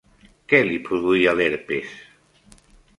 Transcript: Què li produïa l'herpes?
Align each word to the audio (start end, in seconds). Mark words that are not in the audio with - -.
Què 0.53 0.61
li 0.69 0.79
produïa 0.89 1.37
l'herpes? 1.37 1.95